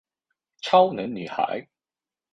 [0.61, 1.69] 超能女孩。